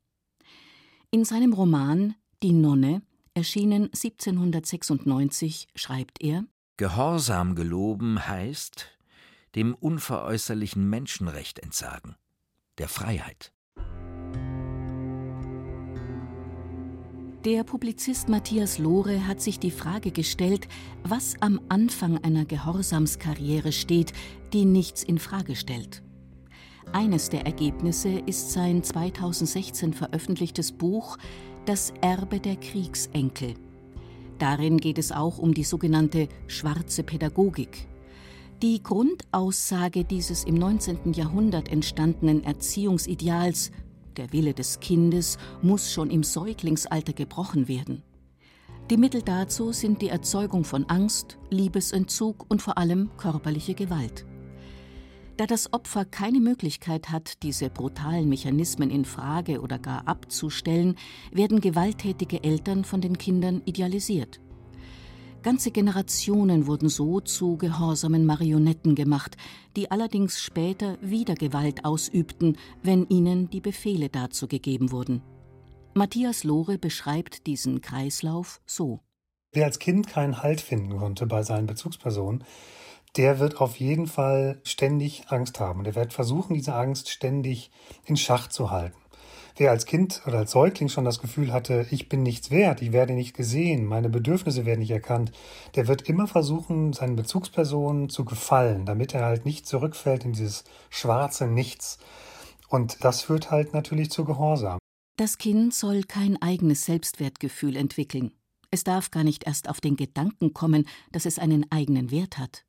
In 1.12 1.25
seinem 1.25 1.54
Roman 1.54 2.16
Die 2.44 2.54
Nonne 2.54 3.01
erschienen 3.34 3.86
1796, 3.86 5.68
schreibt 5.75 6.22
er 6.22 6.46
Gehorsam 6.80 7.56
geloben 7.56 8.28
heißt 8.28 8.86
dem 9.56 9.74
unveräußerlichen 9.74 10.88
Menschenrecht 10.88 11.58
entsagen, 11.58 12.16
der 12.78 12.88
Freiheit. 12.88 13.52
Der 17.46 17.64
Publizist 17.64 18.30
Matthias 18.30 18.78
Lohre 18.78 19.26
hat 19.26 19.42
sich 19.42 19.60
die 19.60 19.72
Frage 19.72 20.12
gestellt, 20.12 20.68
was 21.02 21.42
am 21.42 21.60
Anfang 21.68 22.24
einer 22.24 22.46
Gehorsamskarriere 22.46 23.72
steht, 23.72 24.14
die 24.54 24.66
nichts 24.66 25.02
in 25.02 25.18
Frage 25.18 25.56
stellt. 25.56 26.04
Eines 26.94 27.30
der 27.30 27.48
Ergebnisse 27.48 28.20
ist 28.20 28.52
sein 28.52 28.84
2016 28.84 29.94
veröffentlichtes 29.94 30.74
Buch 30.74 31.18
das 31.66 31.92
Erbe 32.02 32.40
der 32.40 32.58
Kriegsenkel. 32.58 33.56
Darin 34.39 34.77
geht 34.77 34.98
es 34.98 35.12
auch 35.12 35.38
um 35.38 35.53
die 35.53 35.63
sogenannte 35.63 36.27
schwarze 36.48 37.03
Pädagogik. 37.03 37.88
Die 38.62 38.82
Grundaussage 38.82 40.03
dieses 40.03 40.44
im 40.44 40.56
19. 40.56 41.13
Jahrhundert 41.13 41.70
entstandenen 41.70 42.44
Erziehungsideals, 42.44 43.72
der 44.15 44.34
Wille 44.34 44.53
des 44.53 44.79
Kindes, 44.79 45.38
muss 45.62 45.91
schon 45.91 46.10
im 46.10 46.24
Säuglingsalter 46.24 47.13
gebrochen 47.13 47.67
werden. 47.67 48.03
Die 48.89 48.98
Mittel 48.98 49.22
dazu 49.22 49.74
sind 49.74 50.01
die 50.01 50.10
Erzeugung 50.10 50.63
von 50.63 50.86
Angst, 50.86 51.38
Liebesentzug 51.50 52.46
und 52.48 52.62
vor 52.62 52.77
allem 52.77 53.10
körperliche 53.17 53.74
Gewalt. 53.74 54.25
Da 55.38 55.46
das 55.46 55.72
Opfer 55.72 56.03
keine 56.03 56.39
Möglichkeit 56.39 57.12
hat, 57.12 57.44
diese 57.44 57.70
brutalen 57.70 58.27
Mechanismen 58.27 58.89
in 58.89 59.06
Frage 59.06 59.62
oder 59.62 59.77
gar 59.77 60.08
abzustellen, 60.08 60.96
werden 61.32 61.62
gewalttätige 61.62 62.44
Eltern 62.44 62.84
von 62.84 63.01
den 63.01 63.20
Kindern 63.20 63.62
idealisiert. 63.65 64.41
Ganze 65.44 65.70
Generationen 65.70 66.65
wurden 66.65 66.89
so 66.89 67.20
zu 67.20 67.56
gehorsamen 67.56 68.25
Marionetten 68.25 68.96
gemacht, 68.96 69.38
die 69.75 69.91
allerdings 69.91 70.41
später 70.41 70.98
wieder 71.01 71.36
Gewalt 71.36 71.86
ausübten, 71.86 72.58
wenn 72.82 73.06
ihnen 73.08 73.48
die 73.51 73.62
Befehle 73.62 74.10
dazu 74.10 74.48
gegeben 74.48 74.91
wurden. 74.91 75.22
Matthias 75.94 76.44
Lohre 76.44 76.79
beschreibt 76.79 77.46
diesen 77.46 77.82
Kreislauf 77.82 78.60
so. 78.65 79.01
Wer 79.53 79.65
als 79.65 79.77
Kind 79.77 80.08
keinen 80.08 80.41
Halt 80.41 80.62
finden 80.62 80.98
konnte 80.98 81.27
bei 81.27 81.44
seinen 81.44 81.67
Bezugspersonen, 81.67 82.44
der 83.18 83.40
wird 83.40 83.60
auf 83.60 83.78
jeden 83.78 84.08
Fall 84.08 84.60
ständig 84.64 85.24
Angst 85.30 85.60
haben. 85.60 85.84
Der 85.84 85.96
wird 85.96 86.14
versuchen, 86.14 86.54
diese 86.54 86.76
Angst 86.76 87.10
ständig 87.10 87.72
in 88.06 88.16
Schach 88.16 88.48
zu 88.48 88.70
halten. 88.72 88.98
Wer 89.60 89.72
als 89.72 89.88
Kind 89.88 90.22
oder 90.28 90.38
als 90.38 90.52
Säugling 90.52 90.88
schon 90.88 91.04
das 91.04 91.20
Gefühl 91.20 91.52
hatte, 91.52 91.88
ich 91.90 92.10
bin 92.10 92.22
nichts 92.22 92.52
wert, 92.52 92.84
ich 92.84 92.92
werde 92.92 93.14
nicht 93.14 93.36
gesehen, 93.36 93.86
meine 93.86 94.08
Bedürfnisse 94.08 94.68
werden 94.68 94.82
nicht 94.82 94.92
erkannt, 94.92 95.32
der 95.76 95.88
wird 95.88 96.04
immer 96.04 96.28
versuchen, 96.28 96.94
seinen 96.94 97.16
Bezugspersonen 97.16 98.10
zu 98.10 98.24
gefallen, 98.24 98.86
damit 98.86 99.16
er 99.16 99.26
halt 99.26 99.46
nicht 99.46 99.66
zurückfällt 99.66 100.26
in 100.26 100.34
dieses 100.34 100.64
schwarze 100.92 101.48
Nichts. 101.48 101.98
Und 102.70 103.04
das 103.04 103.24
führt 103.24 103.50
halt 103.50 103.74
natürlich 103.74 104.12
zu 104.12 104.26
Gehorsam. 104.26 104.78
Das 105.18 105.40
Kind 105.40 105.74
soll 105.74 106.04
kein 106.04 106.40
eigenes 106.40 106.86
Selbstwertgefühl 106.86 107.78
entwickeln. 107.78 108.34
Es 108.70 108.84
darf 108.84 109.10
gar 109.10 109.24
nicht 109.24 109.48
erst 109.48 109.70
auf 109.70 109.82
den 109.82 109.96
Gedanken 109.96 110.54
kommen, 110.54 110.88
dass 111.12 111.26
es 111.26 111.40
einen 111.40 111.66
eigenen 111.72 112.12
Wert 112.12 112.38
hat. 112.38 112.67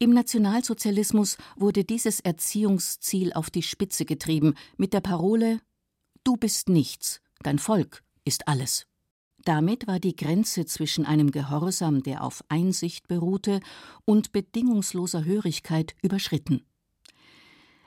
Im 0.00 0.10
Nationalsozialismus 0.10 1.38
wurde 1.56 1.82
dieses 1.82 2.20
Erziehungsziel 2.20 3.32
auf 3.32 3.50
die 3.50 3.64
Spitze 3.64 4.04
getrieben 4.04 4.54
mit 4.76 4.92
der 4.92 5.00
Parole 5.00 5.60
Du 6.22 6.36
bist 6.36 6.68
nichts, 6.68 7.20
dein 7.42 7.58
Volk 7.58 8.04
ist 8.24 8.46
alles. 8.46 8.86
Damit 9.44 9.86
war 9.86 9.98
die 9.98 10.14
Grenze 10.14 10.66
zwischen 10.66 11.04
einem 11.04 11.32
Gehorsam, 11.32 12.02
der 12.02 12.22
auf 12.22 12.44
Einsicht 12.48 13.08
beruhte, 13.08 13.60
und 14.04 14.30
bedingungsloser 14.30 15.24
Hörigkeit 15.24 15.96
überschritten. 16.02 16.64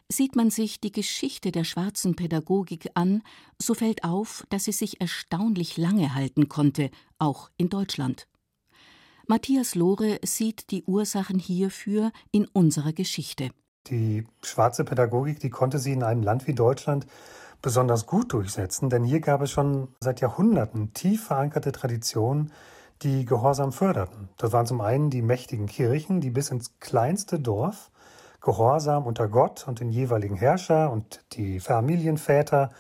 Sieht 0.10 0.36
man 0.36 0.50
sich 0.50 0.82
die 0.82 0.92
Geschichte 0.92 1.52
der 1.54 1.64
schwarzen 1.64 2.16
Pädagogik 2.16 2.90
an, 2.96 3.22
so 3.58 3.74
fällt 3.74 4.04
auf, 4.04 4.46
dass 4.50 4.66
sie 4.66 4.74
sich 4.74 5.00
erstaunlich 5.00 5.78
lange 5.78 6.14
halten 6.14 6.50
konnte, 6.50 6.90
auch 7.20 7.52
in 7.56 7.70
Deutschland. 7.70 8.28
Matthias 9.28 9.76
Lohre 9.76 10.20
sieht 10.24 10.72
die 10.72 10.84
Ursachen 10.84 11.40
hierfür 11.40 12.12
in 12.32 12.48
unserer 12.48 12.94
Geschichte. 12.94 13.50
Die 13.88 14.26
schwarze 14.44 14.84
Pädagogik, 14.84 15.40
die 15.40 15.50
konnte 15.50 15.80
sie 15.80 15.94
in 15.94 16.04
einem 16.04 16.24
Land 16.24 16.48
wie 16.48 16.54
Deutschland 16.54 17.08
besonders 17.62 18.06
gut 18.06 18.34
durchsetzen, 18.34 18.90
denn 18.90 19.04
hier 19.04 19.20
gab 19.20 19.42
es 19.42 19.52
schon 19.52 19.90
seit 20.00 20.22
Jahrhunderten 20.22 20.94
tief 20.94 21.26
verankerte 21.26 21.72
Traditionen, 21.72 22.52
die 23.02 23.26
Gehorsam 23.26 23.72
förderten. 23.72 24.30
Das 24.38 24.52
waren 24.52 24.66
zum 24.66 24.82
einen 24.82 25.10
die 25.10 25.22
mächtigen 25.22 25.66
Kirchen, 25.66 26.22
die 26.22 26.30
bis 26.30 26.52
ins 26.52 26.80
kleinste 26.80 27.40
Dorf 27.40 27.92
Gehorsam 28.42 29.06
unter 29.06 29.28
Gott 29.28 29.68
und 29.68 29.80
den 29.80 29.90
jeweiligen 29.90 30.36
Herrscher 30.36 30.92
und 30.92 31.24
die 31.34 31.60
Familienväter 31.60 32.72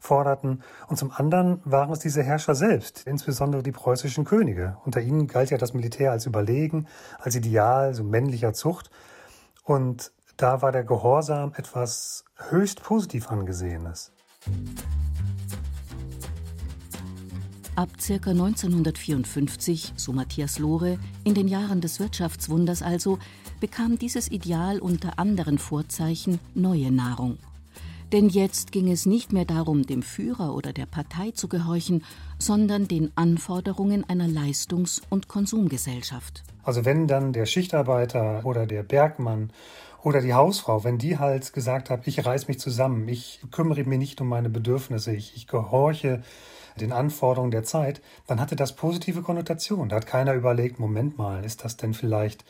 forderten. 0.00 0.62
Und 0.88 0.96
zum 0.96 1.12
anderen 1.12 1.60
waren 1.64 1.92
es 1.92 2.00
diese 2.00 2.22
Herrscher 2.22 2.54
selbst, 2.54 3.06
insbesondere 3.06 3.62
die 3.62 3.70
preußischen 3.70 4.24
Könige. 4.24 4.78
Unter 4.84 5.00
ihnen 5.00 5.28
galt 5.28 5.50
ja 5.50 5.58
das 5.58 5.74
Militär 5.74 6.10
als 6.10 6.26
überlegen, 6.26 6.88
als 7.18 7.36
Ideal 7.36 7.94
so 7.94 8.02
männlicher 8.02 8.52
Zucht. 8.52 8.90
Und 9.62 10.10
da 10.36 10.62
war 10.62 10.72
der 10.72 10.84
Gehorsam 10.84 11.52
etwas 11.54 12.24
höchst 12.48 12.82
positiv 12.82 13.30
angesehenes. 13.30 14.10
Ab 17.76 17.90
ca. 17.98 18.30
1954, 18.30 19.92
so 19.96 20.12
Matthias 20.12 20.58
Lohre, 20.58 20.98
in 21.24 21.34
den 21.34 21.46
Jahren 21.46 21.80
des 21.80 22.00
Wirtschaftswunders 22.00 22.82
also, 22.82 23.18
bekam 23.60 23.98
dieses 23.98 24.30
Ideal 24.30 24.80
unter 24.80 25.18
anderen 25.18 25.58
Vorzeichen 25.58 26.40
neue 26.54 26.90
Nahrung. 26.90 27.38
Denn 28.12 28.28
jetzt 28.28 28.72
ging 28.72 28.90
es 28.90 29.06
nicht 29.06 29.32
mehr 29.32 29.44
darum, 29.44 29.86
dem 29.86 30.02
Führer 30.02 30.54
oder 30.54 30.72
der 30.72 30.86
Partei 30.86 31.30
zu 31.30 31.48
gehorchen, 31.48 32.04
sondern 32.38 32.88
den 32.88 33.12
Anforderungen 33.14 34.04
einer 34.08 34.26
Leistungs- 34.26 35.00
und 35.10 35.28
Konsumgesellschaft. 35.28 36.42
Also 36.64 36.84
wenn 36.84 37.06
dann 37.06 37.32
der 37.32 37.46
Schichtarbeiter 37.46 38.42
oder 38.44 38.66
der 38.66 38.82
Bergmann 38.82 39.52
oder 40.02 40.20
die 40.20 40.34
Hausfrau, 40.34 40.82
wenn 40.82 40.98
die 40.98 41.18
halt 41.18 41.52
gesagt 41.52 41.88
hat, 41.88 42.06
ich 42.06 42.24
reiß 42.24 42.48
mich 42.48 42.58
zusammen, 42.58 43.08
ich 43.08 43.40
kümmere 43.52 43.84
mich 43.84 43.98
nicht 43.98 44.20
um 44.20 44.28
meine 44.28 44.50
Bedürfnisse, 44.50 45.12
ich, 45.12 45.36
ich 45.36 45.46
gehorche 45.46 46.22
den 46.80 46.92
Anforderungen 46.92 47.50
der 47.50 47.64
Zeit, 47.64 48.00
dann 48.26 48.40
hatte 48.40 48.56
das 48.56 48.74
positive 48.74 49.22
Konnotation. 49.22 49.88
Da 49.88 49.96
hat 49.96 50.06
keiner 50.06 50.34
überlegt, 50.34 50.80
Moment 50.80 51.18
mal, 51.18 51.44
ist 51.44 51.64
das 51.64 51.76
denn 51.76 51.94
vielleicht 51.94 52.44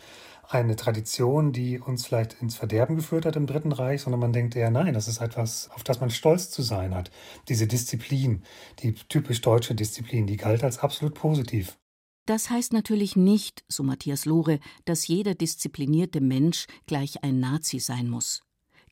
eine 0.50 0.75
Tradition, 0.75 1.52
die 1.52 1.78
uns 1.78 2.07
vielleicht 2.07 2.42
ins 2.42 2.57
Verderben 2.57 2.97
geführt 2.97 3.25
hat 3.25 3.37
im 3.37 3.47
Dritten 3.47 3.73
Reich, 3.73 4.02
sondern 4.02 4.21
man 4.21 4.33
denkt 4.33 4.57
eher, 4.57 4.71
nein, 4.71 4.95
das 4.95 5.07
ist 5.07 5.21
etwas, 5.21 5.71
auf 5.75 5.85
das 5.85 6.00
man 6.00 6.11
stolz 6.11 6.50
zu 6.50 6.62
sein 6.62 6.95
hat. 6.95 7.11
Diese 7.49 7.66
Disziplin, 7.66 8.42
die 8.80 8.95
typisch 8.95 9.40
deutsche 9.40 9.75
Disziplin, 9.75 10.26
die 10.26 10.37
galt 10.37 10.64
als 10.64 10.78
absolut 10.78 11.14
positiv. 11.14 11.78
Das 12.26 12.50
heißt 12.50 12.73
natürlich 12.73 13.16
nicht, 13.16 13.64
so 13.69 13.83
Matthias 13.83 14.25
Lohre, 14.25 14.59
dass 14.85 15.07
jeder 15.07 15.35
disziplinierte 15.35 16.21
Mensch 16.21 16.66
gleich 16.87 17.23
ein 17.23 17.40
Nazi 17.40 17.78
sein 17.78 18.09
muss. 18.09 18.42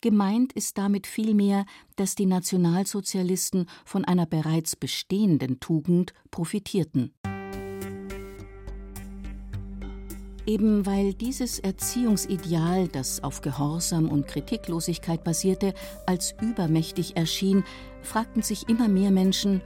Gemeint 0.00 0.52
ist 0.52 0.78
damit 0.78 1.08
vielmehr, 1.08 1.66
dass 1.96 2.14
die 2.14 2.26
Nationalsozialisten 2.26 3.68
von 3.84 4.04
einer 4.04 4.26
bereits 4.26 4.76
bestehenden 4.76 5.58
Tugend 5.58 6.14
profitierten. 6.30 7.14
Eben 10.48 10.86
weil 10.86 11.12
dieses 11.12 11.58
Erziehungsideal, 11.58 12.88
das 12.88 13.22
auf 13.22 13.42
Gehorsam 13.42 14.08
und 14.08 14.26
Kritiklosigkeit 14.26 15.22
basierte, 15.22 15.74
als 16.06 16.34
übermächtig 16.40 17.18
erschien, 17.18 17.64
fragten 18.00 18.40
sich 18.40 18.66
immer 18.66 18.88
mehr 18.88 19.10
Menschen, 19.10 19.60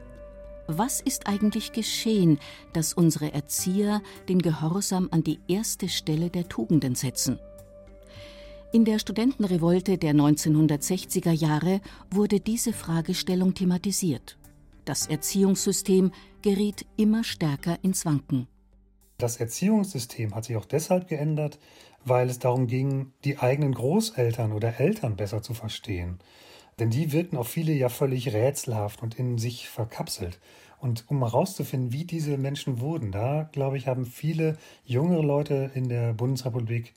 was 0.67 1.01
ist 1.01 1.29
eigentlich 1.29 1.71
geschehen, 1.71 2.41
dass 2.73 2.95
unsere 2.95 3.33
Erzieher 3.33 4.03
den 4.29 4.41
Gehorsam 4.41 5.07
an 5.13 5.23
die 5.23 5.39
erste 5.47 5.89
Stelle 5.89 6.31
der 6.31 6.49
Tugenden 6.49 6.97
setzen? 6.97 7.39
In 8.73 8.85
der 8.85 8.99
Studentenrevolte 8.99 9.99
der 9.99 10.15
1960er 10.15 11.31
Jahre 11.31 11.81
wurde 12.11 12.41
diese 12.41 12.73
Fragestellung 12.73 13.55
thematisiert. 13.55 14.37
Das 14.85 15.07
Erziehungssystem 15.07 16.11
geriet 16.43 16.87
immer 16.97 17.23
stärker 17.23 17.79
ins 17.83 18.05
Wanken. 18.05 18.49
Das 19.23 19.37
Erziehungssystem 19.37 20.35
hat 20.35 20.47
sich 20.47 20.57
auch 20.57 20.65
deshalb 20.65 21.07
geändert, 21.07 21.61
weil 22.05 22.29
es 22.29 22.41
darum 22.41 22.67
ging, 22.67 23.13
die 23.25 23.39
eigenen 23.39 23.73
Großeltern 23.73 24.51
oder 24.51 24.81
Eltern 24.81 25.15
besser 25.15 25.43
zu 25.43 25.55
verstehen. 25.55 26.19
Denn 26.81 26.91
die 26.91 27.13
wirken 27.13 27.37
auf 27.37 27.47
viele 27.47 27.73
ja 27.73 27.89
völlig 27.89 28.33
rätselhaft 28.33 29.01
und 29.01 29.17
in 29.17 29.39
sich 29.39 29.69
verkapselt. 29.69 30.41
Und 30.81 31.05
um 31.07 31.21
herauszufinden, 31.21 31.93
wie 31.93 32.05
diese 32.05 32.37
Menschen 32.37 32.81
wurden, 32.81 33.13
da, 33.13 33.49
glaube 33.53 33.77
ich, 33.77 33.87
haben 33.87 34.07
viele 34.07 34.59
jüngere 34.85 35.23
Leute 35.23 35.71
in 35.75 35.89
der 35.89 36.15
Bundesrepublik 36.15 36.93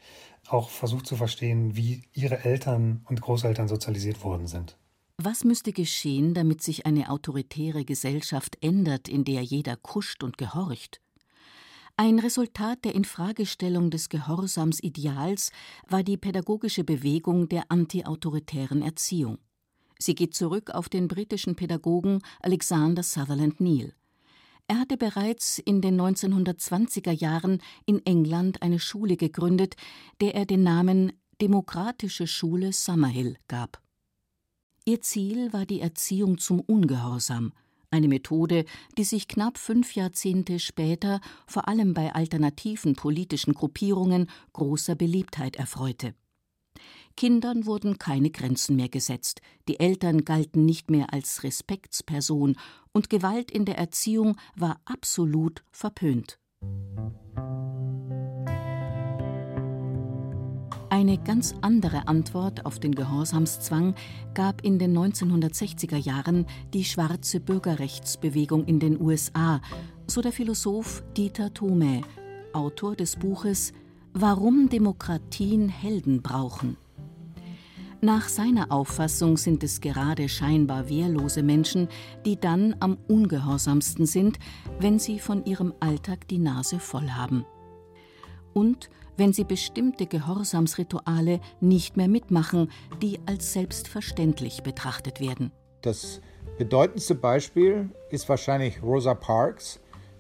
auch 0.48 0.70
versucht 0.70 1.06
zu 1.06 1.16
verstehen, 1.18 1.76
wie 1.78 2.02
ihre 2.14 2.44
Eltern 2.44 3.06
und 3.08 3.22
Großeltern 3.22 3.68
sozialisiert 3.68 4.24
worden 4.24 4.48
sind. 4.48 4.80
Was 5.22 5.44
müsste 5.44 5.74
geschehen, 5.74 6.34
damit 6.34 6.64
sich 6.64 6.88
eine 6.88 7.12
autoritäre 7.12 7.86
Gesellschaft 7.86 8.58
ändert, 8.62 9.08
in 9.08 9.26
der 9.26 9.44
jeder 9.44 9.76
kuscht 9.76 10.24
und 10.24 10.40
gehorcht? 10.40 11.02
Ein 11.98 12.20
Resultat 12.20 12.84
der 12.84 12.94
Infragestellung 12.94 13.90
des 13.90 14.10
Gehorsamsideals 14.10 15.52
war 15.88 16.04
die 16.04 16.18
pädagogische 16.18 16.84
Bewegung 16.84 17.48
der 17.48 17.72
antiautoritären 17.72 18.82
Erziehung. 18.82 19.38
Sie 19.98 20.14
geht 20.14 20.36
zurück 20.36 20.72
auf 20.72 20.90
den 20.90 21.08
britischen 21.08 21.56
Pädagogen 21.56 22.22
Alexander 22.42 23.02
Sutherland 23.02 23.62
Neal. 23.62 23.94
Er 24.68 24.80
hatte 24.80 24.98
bereits 24.98 25.58
in 25.58 25.80
den 25.80 26.00
1920er 26.02 27.12
Jahren 27.12 27.62
in 27.86 28.06
England 28.06 28.62
eine 28.62 28.80
Schule 28.80 29.16
gegründet, 29.16 29.76
der 30.20 30.36
er 30.36 30.46
den 30.46 30.64
Namen 30.64 31.14
Demokratische 31.40 32.28
Schule 32.28 32.74
Summerhill 32.74 33.38
gab. 33.48 33.82
Ihr 34.84 35.00
Ziel 35.00 35.54
war 35.54 35.66
die 35.66 35.80
Erziehung 35.80 36.40
zum 36.40 36.60
Ungehorsam, 36.60 37.54
eine 37.96 38.08
Methode, 38.08 38.66
die 38.98 39.06
sich 39.06 39.28
knapp 39.28 39.58
fünf 39.58 39.96
Jahrzehnte 39.96 40.60
später 40.60 41.22
vor 41.48 41.68
allem 41.68 41.94
bei 41.94 42.14
alternativen 42.14 42.96
politischen 42.96 43.54
Gruppierungen 43.54 44.30
großer 44.54 44.96
Beliebtheit 44.96 45.56
erfreute. 45.56 46.14
Kindern 47.16 47.66
wurden 47.66 47.98
keine 47.98 48.30
Grenzen 48.30 48.76
mehr 48.76 48.90
gesetzt, 48.90 49.42
die 49.70 49.80
Eltern 49.80 50.26
galten 50.26 50.66
nicht 50.66 50.92
mehr 50.92 51.14
als 51.14 51.44
Respektsperson 51.44 52.58
und 52.92 53.10
Gewalt 53.10 53.52
in 53.52 53.64
der 53.64 53.78
Erziehung 53.78 54.36
war 54.56 54.82
absolut 54.84 55.64
verpönt. 55.72 56.38
Eine 60.96 61.18
ganz 61.18 61.54
andere 61.60 62.08
Antwort 62.08 62.66
auf 62.66 62.80
den 62.80 62.96
Gehorsamszwang 62.96 63.96
gab 64.34 64.64
in 64.64 64.80
den 64.80 64.98
1960er 64.98 65.98
Jahren 65.98 66.46
die 66.74 66.86
schwarze 66.86 67.42
Bürgerrechtsbewegung 67.42 68.64
in 68.64 68.80
den 68.80 69.02
USA, 69.02 69.60
so 70.08 70.22
der 70.22 70.32
Philosoph 70.32 71.04
Dieter 71.18 71.54
Thome, 71.54 72.00
Autor 72.54 72.96
des 72.96 73.18
Buches 73.18 73.74
Warum 74.14 74.70
Demokratien 74.70 75.68
Helden 75.68 76.22
brauchen. 76.22 76.78
Nach 78.00 78.30
seiner 78.30 78.72
Auffassung 78.72 79.36
sind 79.36 79.66
es 79.66 79.82
gerade 79.82 80.30
scheinbar 80.30 80.88
wehrlose 80.88 81.44
Menschen, 81.44 81.90
die 82.26 82.40
dann 82.40 82.74
am 82.80 82.98
ungehorsamsten 83.10 84.06
sind, 84.06 84.40
wenn 84.80 84.98
sie 84.98 85.20
von 85.20 85.44
ihrem 85.44 85.74
Alltag 85.82 86.30
die 86.30 86.40
Nase 86.40 86.80
voll 86.80 87.10
haben. 87.10 87.44
Und 88.54 88.90
wenn 89.18 89.34
sie 89.34 89.44
bestimmte 89.44 90.06
Gehorsamsrituale 90.06 91.40
nicht 91.62 91.98
mehr 91.98 92.08
mitmachen, 92.08 92.70
die 93.02 93.20
als 93.26 93.54
selbstverständlich 93.54 94.64
betrachtet 94.64 95.20
werden. 95.20 95.52
Das 95.82 96.22
bedeutendste 96.58 97.16
Beispiel 97.16 97.90
ist 98.10 98.28
wahrscheinlich 98.30 98.82
Rosa 98.82 99.14
Parks, 99.14 99.80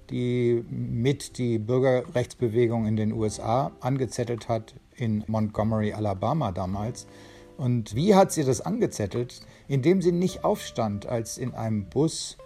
die 0.09 0.63
mit 0.69 1.37
die 1.37 1.57
Bürgerrechtsbewegung 1.57 2.85
in 2.85 2.95
den 2.95 3.11
USA 3.11 3.71
angezettelt 3.79 4.49
hat 4.49 4.75
in 4.95 5.23
Montgomery, 5.27 5.93
Alabama 5.93 6.51
damals. 6.51 7.07
Und 7.57 7.95
wie 7.95 8.15
hat 8.15 8.31
sie 8.31 8.43
das 8.43 8.61
angezettelt? 8.61 9.39
Indem 9.67 10.01
sie 10.01 10.11
nicht 10.11 10.43
aufstand, 10.43 11.05
als 11.05 11.37
in 11.37 11.53
einem 11.53 11.85
Bus 11.89 12.37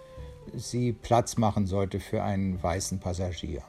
sie 0.54 0.92
Platz 0.92 1.36
machen 1.36 1.66
sollte 1.66 2.00
für 2.00 2.22
einen 2.22 2.62
weißen 2.62 3.00
Passagier. 3.00 3.62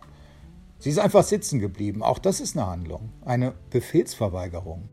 Sie 0.81 0.89
ist 0.89 0.97
einfach 0.97 1.23
sitzen 1.23 1.59
geblieben. 1.59 2.01
Auch 2.01 2.17
das 2.17 2.39
ist 2.39 2.57
eine 2.57 2.65
Handlung, 2.65 3.13
eine 3.23 3.53
Befehlsverweigerung. 3.69 4.89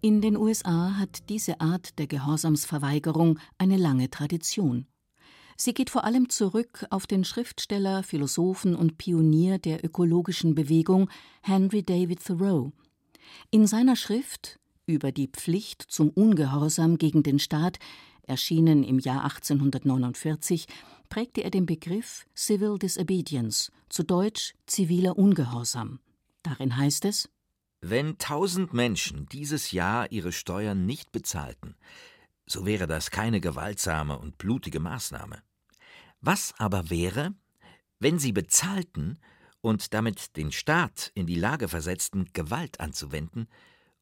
In 0.00 0.20
den 0.20 0.36
USA 0.36 0.94
hat 0.98 1.28
diese 1.28 1.60
Art 1.60 1.98
der 1.98 2.06
Gehorsamsverweigerung 2.06 3.40
eine 3.58 3.76
lange 3.76 4.08
Tradition. 4.08 4.86
Sie 5.56 5.74
geht 5.74 5.90
vor 5.90 6.04
allem 6.04 6.28
zurück 6.28 6.86
auf 6.90 7.08
den 7.08 7.24
Schriftsteller, 7.24 8.04
Philosophen 8.04 8.76
und 8.76 8.98
Pionier 8.98 9.58
der 9.58 9.84
ökologischen 9.84 10.54
Bewegung 10.54 11.10
Henry 11.42 11.82
David 11.82 12.24
Thoreau. 12.24 12.70
In 13.50 13.66
seiner 13.66 13.96
Schrift 13.96 14.60
über 14.86 15.10
die 15.10 15.26
Pflicht 15.26 15.82
zum 15.88 16.10
Ungehorsam 16.10 16.98
gegen 16.98 17.24
den 17.24 17.40
Staat, 17.40 17.80
erschienen 18.22 18.84
im 18.84 19.00
Jahr 19.00 19.24
1849, 19.24 20.66
prägte 21.08 21.42
er 21.42 21.50
den 21.50 21.66
Begriff 21.66 22.26
Civil 22.36 22.78
Disobedience, 22.78 23.72
zu 23.88 24.02
Deutsch 24.02 24.54
ziviler 24.66 25.16
Ungehorsam. 25.16 26.00
Darin 26.42 26.76
heißt 26.76 27.04
es 27.04 27.28
Wenn 27.80 28.18
tausend 28.18 28.72
Menschen 28.72 29.26
dieses 29.26 29.72
Jahr 29.72 30.10
ihre 30.12 30.32
Steuern 30.32 30.86
nicht 30.86 31.12
bezahlten, 31.12 31.76
so 32.46 32.64
wäre 32.64 32.86
das 32.86 33.10
keine 33.10 33.40
gewaltsame 33.40 34.18
und 34.18 34.38
blutige 34.38 34.80
Maßnahme. 34.80 35.42
Was 36.20 36.54
aber 36.58 36.90
wäre, 36.90 37.34
wenn 37.98 38.18
sie 38.18 38.32
bezahlten 38.32 39.18
und 39.60 39.94
damit 39.94 40.36
den 40.36 40.52
Staat 40.52 41.10
in 41.14 41.26
die 41.26 41.34
Lage 41.34 41.68
versetzten, 41.68 42.32
Gewalt 42.32 42.80
anzuwenden 42.80 43.48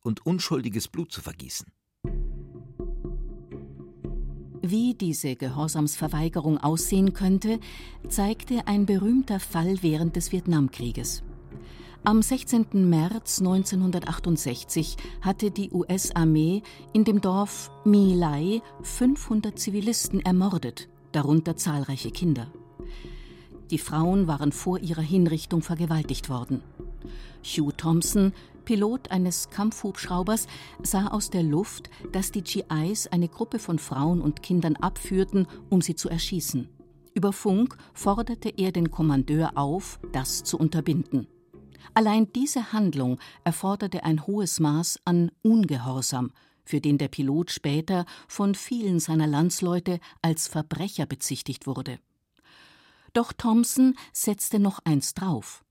und 0.00 0.26
unschuldiges 0.26 0.88
Blut 0.88 1.12
zu 1.12 1.22
vergießen? 1.22 1.72
Wie 4.76 4.92
diese 4.92 5.36
Gehorsamsverweigerung 5.36 6.58
aussehen 6.58 7.12
könnte, 7.12 7.60
zeigte 8.08 8.66
ein 8.66 8.86
berühmter 8.86 9.38
Fall 9.38 9.78
während 9.82 10.16
des 10.16 10.32
Vietnamkrieges. 10.32 11.22
Am 12.02 12.20
16. 12.20 12.90
März 12.90 13.38
1968 13.38 14.96
hatte 15.20 15.52
die 15.52 15.70
US-Armee 15.70 16.64
in 16.92 17.04
dem 17.04 17.20
Dorf 17.20 17.70
My 17.84 18.14
Lai 18.14 18.62
500 18.82 19.56
Zivilisten 19.56 20.18
ermordet, 20.18 20.88
darunter 21.12 21.56
zahlreiche 21.56 22.10
Kinder. 22.10 22.48
Die 23.70 23.78
Frauen 23.78 24.26
waren 24.26 24.50
vor 24.50 24.80
ihrer 24.80 25.02
Hinrichtung 25.02 25.62
vergewaltigt 25.62 26.28
worden. 26.28 26.62
Hugh 27.42 27.72
Thompson, 27.76 28.32
Pilot 28.64 29.10
eines 29.10 29.50
Kampfhubschraubers, 29.50 30.46
sah 30.82 31.08
aus 31.08 31.30
der 31.30 31.42
Luft, 31.42 31.90
dass 32.12 32.32
die 32.32 32.42
GIs 32.42 33.06
eine 33.06 33.28
Gruppe 33.28 33.58
von 33.58 33.78
Frauen 33.78 34.20
und 34.20 34.42
Kindern 34.42 34.76
abführten, 34.76 35.46
um 35.70 35.80
sie 35.80 35.94
zu 35.94 36.08
erschießen. 36.08 36.68
Über 37.14 37.32
Funk 37.32 37.76
forderte 37.92 38.48
er 38.56 38.72
den 38.72 38.90
Kommandeur 38.90 39.52
auf, 39.56 40.00
das 40.12 40.42
zu 40.42 40.58
unterbinden. 40.58 41.28
Allein 41.92 42.32
diese 42.32 42.72
Handlung 42.72 43.18
erforderte 43.44 44.04
ein 44.04 44.26
hohes 44.26 44.58
Maß 44.58 45.00
an 45.04 45.30
Ungehorsam, 45.42 46.32
für 46.64 46.80
den 46.80 46.98
der 46.98 47.08
Pilot 47.08 47.50
später 47.50 48.06
von 48.26 48.54
vielen 48.54 48.98
seiner 48.98 49.26
Landsleute 49.26 50.00
als 50.22 50.48
Verbrecher 50.48 51.06
bezichtigt 51.06 51.66
wurde. 51.66 51.98
Doch 53.12 53.32
Thompson 53.32 53.94
setzte 54.12 54.58
noch 54.58 54.80
eins 54.84 55.14
drauf. 55.14 55.63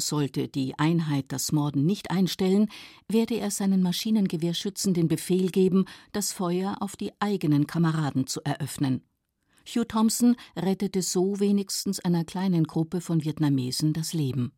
Sollte 0.00 0.48
die 0.48 0.78
Einheit 0.78 1.26
das 1.28 1.52
Morden 1.52 1.86
nicht 1.86 2.10
einstellen, 2.10 2.68
werde 3.08 3.36
er 3.36 3.50
seinen 3.50 3.82
Maschinengewehrschützen 3.82 4.94
den 4.94 5.08
Befehl 5.08 5.50
geben, 5.50 5.84
das 6.12 6.32
Feuer 6.32 6.76
auf 6.80 6.96
die 6.96 7.12
eigenen 7.20 7.66
Kameraden 7.66 8.26
zu 8.26 8.40
eröffnen. 8.42 9.02
Hugh 9.66 9.86
Thompson 9.86 10.36
rettete 10.56 11.02
so 11.02 11.38
wenigstens 11.38 12.00
einer 12.00 12.24
kleinen 12.24 12.64
Gruppe 12.64 13.00
von 13.00 13.24
Vietnamesen 13.24 13.92
das 13.92 14.12
Leben. 14.12 14.52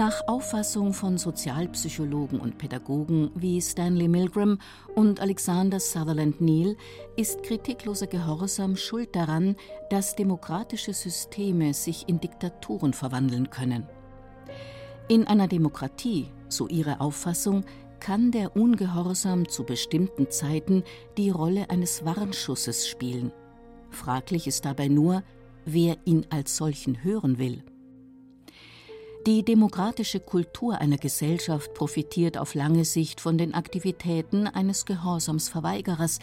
Nach 0.00 0.26
Auffassung 0.28 0.94
von 0.94 1.18
Sozialpsychologen 1.18 2.40
und 2.40 2.56
Pädagogen 2.56 3.30
wie 3.34 3.60
Stanley 3.60 4.08
Milgram 4.08 4.58
und 4.94 5.20
Alexander 5.20 5.78
Sutherland 5.78 6.40
Neal 6.40 6.74
ist 7.16 7.42
kritikloser 7.42 8.06
Gehorsam 8.06 8.76
schuld 8.76 9.14
daran, 9.14 9.56
dass 9.90 10.16
demokratische 10.16 10.94
Systeme 10.94 11.74
sich 11.74 12.08
in 12.08 12.18
Diktaturen 12.18 12.94
verwandeln 12.94 13.50
können. 13.50 13.86
In 15.08 15.26
einer 15.26 15.48
Demokratie, 15.48 16.30
so 16.48 16.66
ihre 16.66 17.02
Auffassung, 17.02 17.66
kann 18.00 18.30
der 18.30 18.56
Ungehorsam 18.56 19.50
zu 19.50 19.64
bestimmten 19.64 20.30
Zeiten 20.30 20.82
die 21.18 21.28
Rolle 21.28 21.68
eines 21.68 22.06
Warnschusses 22.06 22.88
spielen. 22.88 23.32
Fraglich 23.90 24.46
ist 24.46 24.64
dabei 24.64 24.88
nur, 24.88 25.22
wer 25.66 25.98
ihn 26.06 26.26
als 26.30 26.56
solchen 26.56 27.04
hören 27.04 27.36
will. 27.36 27.62
Die 29.26 29.44
demokratische 29.44 30.18
Kultur 30.18 30.78
einer 30.78 30.96
Gesellschaft 30.96 31.74
profitiert 31.74 32.38
auf 32.38 32.54
lange 32.54 32.86
Sicht 32.86 33.20
von 33.20 33.36
den 33.36 33.52
Aktivitäten 33.52 34.46
eines 34.46 34.86
Gehorsamsverweigerers, 34.86 36.20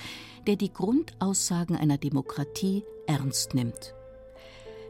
der 0.48 0.56
die 0.56 0.74
Grundaussagen 0.74 1.76
einer 1.76 2.00
Demokratie 2.00 2.84
ernst 3.06 3.54
nimmt. 3.54 3.94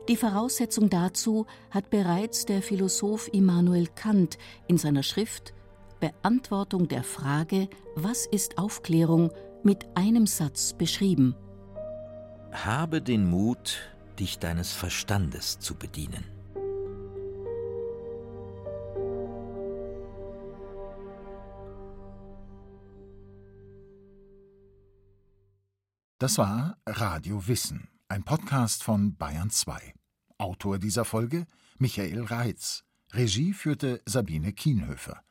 Die 0.08 0.16
Voraussetzung 0.16 0.90
dazu 0.90 1.48
hat 1.70 1.90
bereits 1.90 2.46
der 2.46 2.62
Philosoph 2.62 3.28
Immanuel 3.34 3.88
Kant 3.88 4.38
in 4.68 4.78
seiner 4.78 5.04
Schrift 5.04 5.54
Beantwortung 6.00 6.88
der 6.88 7.04
Frage 7.04 7.68
Was 7.96 8.26
ist 8.26 8.58
Aufklärung 8.58 9.32
mit 9.64 9.86
einem 9.96 10.28
Satz 10.28 10.72
beschrieben. 10.72 11.36
Habe 12.54 13.02
den 13.02 13.30
Mut, 13.30 13.80
dich 14.18 14.40
deines 14.40 14.72
Verstandes 14.72 15.60
zu 15.60 15.76
bedienen. 15.76 16.37
Das 26.20 26.40
war 26.40 26.80
Radio 26.88 27.48
Wissen, 27.48 27.90
ein 28.08 28.24
Podcast 28.24 28.84
von 28.84 29.16
Bayern 29.18 29.52
2. 29.52 29.94
Autor 30.40 30.80
dieser 30.80 31.06
Folge 31.06 31.46
Michael 31.78 32.24
Reitz. 32.24 32.86
Regie 33.14 33.54
führte 33.54 34.02
Sabine 34.08 34.52
Kienhöfer. 34.52 35.22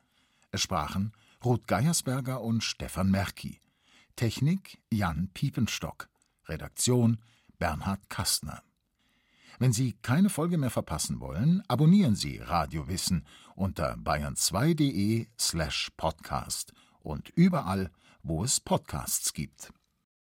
Es 0.52 0.62
sprachen 0.62 1.10
Ruth 1.44 1.66
Geiersberger 1.66 2.40
und 2.40 2.62
Stefan 2.62 3.10
Merki. 3.10 3.60
Technik 4.14 4.78
Jan 4.92 5.28
Piepenstock. 5.34 6.08
Redaktion 6.44 7.18
Bernhard 7.58 8.08
Kastner. 8.08 8.62
Wenn 9.58 9.72
Sie 9.72 9.94
keine 10.02 10.30
Folge 10.30 10.56
mehr 10.56 10.70
verpassen 10.70 11.18
wollen, 11.18 11.64
abonnieren 11.66 12.14
Sie 12.14 12.38
Radio 12.38 12.86
Wissen 12.86 13.26
unter 13.56 13.96
bayern2.de 13.96 15.26
slash 15.36 15.90
podcast 15.96 16.72
und 17.00 17.30
überall, 17.30 17.90
wo 18.22 18.44
es 18.44 18.60
Podcasts 18.60 19.32
gibt. 19.32 19.72